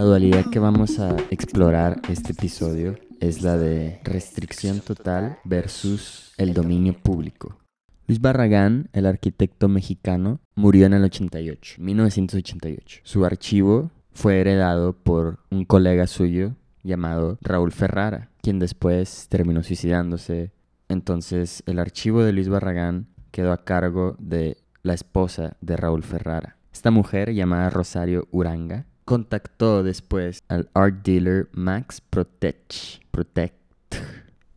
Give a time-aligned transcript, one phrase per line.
[0.00, 6.54] La dualidad que vamos a explorar este episodio es la de restricción total versus el
[6.54, 7.58] dominio público.
[8.06, 13.00] Luis Barragán, el arquitecto mexicano, murió en el 88, 1988.
[13.04, 20.54] Su archivo fue heredado por un colega suyo llamado Raúl Ferrara, quien después terminó suicidándose.
[20.88, 26.56] Entonces el archivo de Luis Barragán quedó a cargo de la esposa de Raúl Ferrara.
[26.72, 33.02] Esta mujer, llamada Rosario Uranga, contactó después al art dealer Max Protect.
[33.10, 33.56] Protect.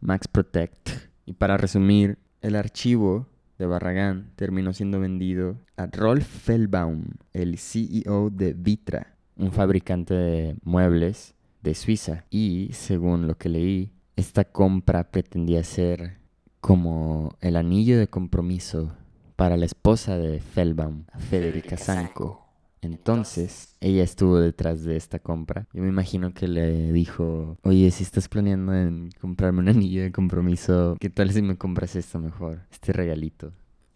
[0.00, 0.88] Max Protect.
[1.26, 3.26] Y para resumir, el archivo
[3.58, 10.56] de Barragán terminó siendo vendido a Rolf Feldbaum, el CEO de Vitra, un fabricante de
[10.62, 12.24] muebles de Suiza.
[12.30, 16.16] Y según lo que leí, esta compra pretendía ser
[16.62, 18.94] como el anillo de compromiso
[19.36, 22.47] para la esposa de Feldbaum, Federica Sanko.
[22.80, 25.66] Entonces, ella estuvo detrás de esta compra.
[25.72, 30.12] Yo me imagino que le dijo, oye, si estás planeando en comprarme un anillo de
[30.12, 32.60] compromiso, ¿qué tal si me compras esto mejor?
[32.70, 33.52] Este regalito.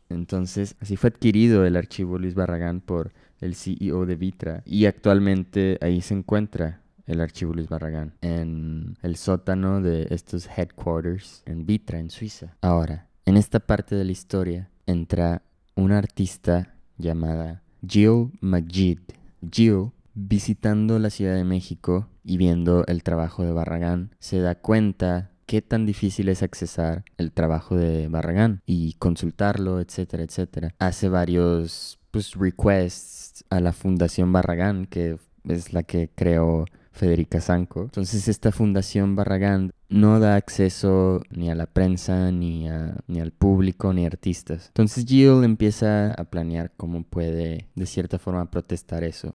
[0.08, 4.62] Entonces, así fue adquirido el archivo Luis Barragán por el CEO de Vitra.
[4.64, 11.42] Y actualmente ahí se encuentra el archivo Luis Barragán en el sótano de estos headquarters
[11.46, 12.56] en Vitra, en Suiza.
[12.60, 15.42] Ahora, en esta parte de la historia entra
[15.74, 18.98] una artista llamada Jill McGid.
[19.50, 25.30] Jill, visitando la Ciudad de México y viendo el trabajo de Barragán, se da cuenta
[25.46, 30.74] qué tan difícil es accesar el trabajo de Barragán y consultarlo, etcétera, etcétera.
[30.78, 37.82] Hace varios pues, requests a la Fundación Barragán, que es la que creó Federica Sanco.
[37.82, 42.66] Entonces esta Fundación Barragán no da acceso ni a la prensa, ni,
[43.06, 44.68] ni al público, ni a artistas.
[44.68, 49.34] Entonces Jill empieza a planear cómo puede de cierta forma protestar eso.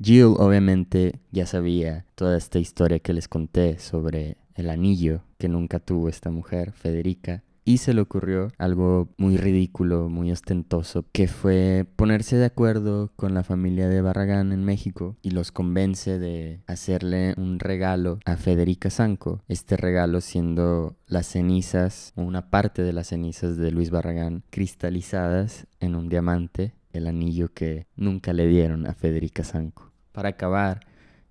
[0.00, 5.78] Jill obviamente ya sabía toda esta historia que les conté sobre el anillo que nunca
[5.78, 11.84] tuvo esta mujer, Federica, y se le ocurrió algo muy ridículo, muy ostentoso, que fue
[11.96, 17.34] ponerse de acuerdo con la familia de Barragán en México y los convence de hacerle
[17.36, 23.08] un regalo a Federica Sanco, este regalo siendo las cenizas o una parte de las
[23.08, 28.94] cenizas de Luis Barragán cristalizadas en un diamante, el anillo que nunca le dieron a
[28.94, 29.92] Federica Sanco.
[30.12, 30.86] Para acabar,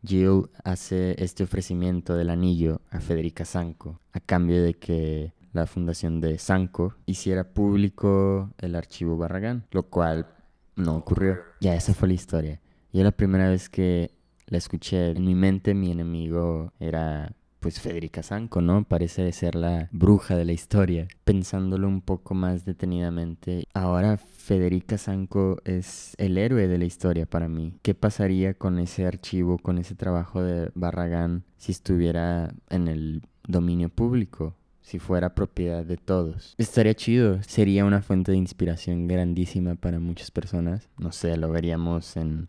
[0.05, 6.21] Jill hace este ofrecimiento del anillo a Federica Sanco a cambio de que la fundación
[6.21, 10.27] de Sanco hiciera público el archivo Barragán, lo cual
[10.75, 11.37] no ocurrió.
[11.61, 12.61] Ya esa fue la historia.
[12.93, 14.11] Yo la primera vez que
[14.47, 18.83] la escuché en mi mente, mi enemigo era pues Federica Sanco, ¿no?
[18.83, 21.07] Parece ser la bruja de la historia.
[21.23, 27.49] Pensándolo un poco más detenidamente, ahora Federica Sanco es el héroe de la historia para
[27.49, 27.73] mí.
[27.81, 33.89] ¿Qué pasaría con ese archivo, con ese trabajo de Barragán si estuviera en el dominio
[33.89, 34.55] público?
[34.87, 36.55] Si fuera propiedad de todos.
[36.57, 40.87] Estaría chido, sería una fuente de inspiración grandísima para muchas personas.
[40.97, 42.47] No sé, lo veríamos en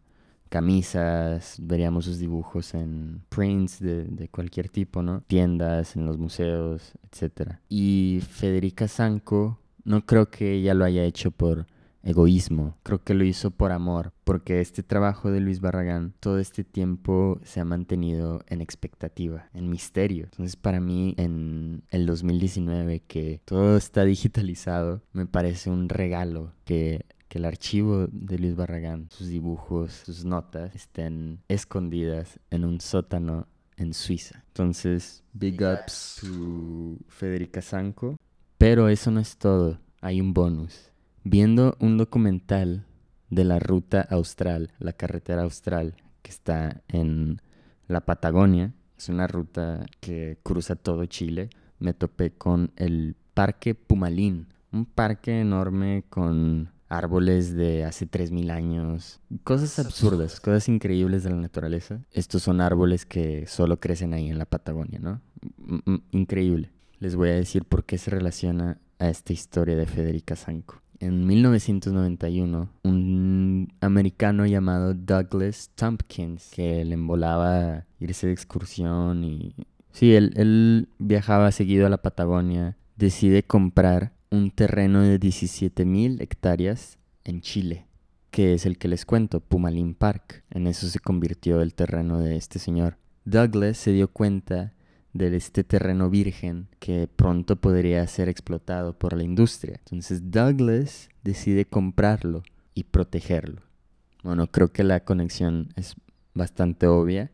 [0.48, 5.22] camisas, veríamos sus dibujos en prints de, cualquier tipo, ¿no?
[5.26, 7.54] Tiendas, en los museos, etc.
[7.68, 11.66] Y Federica Sanco, no creo que ella lo haya hecho por
[12.02, 16.64] egoísmo, creo que lo hizo por amor, porque este trabajo de Luis Barragán todo este
[16.64, 20.24] tiempo se ha mantenido en expectativa, en misterio.
[20.24, 27.04] Entonces para mí en el 2019 que todo está digitalizado, me parece un regalo que
[27.28, 33.46] que el archivo de Luis Barragán, sus dibujos, sus notas, estén escondidas en un sótano
[33.76, 34.44] en Suiza.
[34.48, 38.16] Entonces, big ups to Federica Sanco.
[38.56, 40.90] Pero eso no es todo, hay un bonus
[41.28, 42.86] viendo un documental
[43.28, 47.42] de la ruta austral, la carretera austral que está en
[47.86, 54.48] la Patagonia, es una ruta que cruza todo Chile, me topé con el Parque Pumalín,
[54.72, 61.36] un parque enorme con árboles de hace 3.000 años, cosas absurdas, cosas increíbles de la
[61.36, 62.00] naturaleza.
[62.10, 65.20] Estos son árboles que solo crecen ahí en la Patagonia, ¿no?
[66.10, 66.72] Increíble.
[66.98, 71.26] Les voy a decir por qué se relaciona a esta historia de Federica Sanco en
[71.26, 79.54] 1991 un americano llamado Douglas Tompkins que le embolaba irse de excursión y...
[79.92, 86.98] Sí, él, él viajaba seguido a la Patagonia, decide comprar un terreno de 17.000 hectáreas
[87.24, 87.86] en Chile,
[88.30, 90.44] que es el que les cuento, Pumalín Park.
[90.50, 92.98] En eso se convirtió el terreno de este señor.
[93.24, 94.72] Douglas se dio cuenta
[95.12, 99.76] de este terreno virgen que pronto podría ser explotado por la industria.
[99.78, 102.42] Entonces Douglas decide comprarlo
[102.74, 103.62] y protegerlo.
[104.22, 105.96] Bueno, creo que la conexión es
[106.34, 107.30] bastante obvia.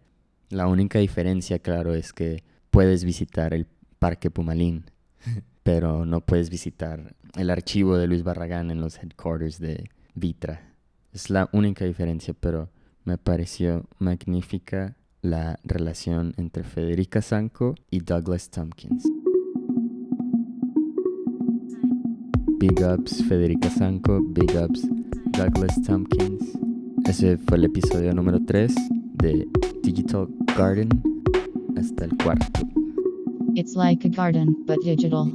[0.51, 3.67] La única diferencia, claro, es que puedes visitar el
[3.99, 4.85] Parque Pumalín,
[5.63, 10.75] pero no puedes visitar el archivo de Luis Barragán en los headquarters de Vitra.
[11.13, 12.71] Es la única diferencia, pero
[13.05, 19.03] me pareció magnífica la relación entre Federica Sanko y Douglas Tompkins.
[22.59, 24.87] Big ups Federica Sanko, big ups
[25.33, 26.59] Douglas Tompkins.
[27.07, 28.75] Ese fue el episodio número 3
[29.15, 29.49] de
[29.83, 30.91] Digital Garden
[31.77, 32.61] hasta el cuarto.
[33.55, 35.33] It's like a garden, but digital.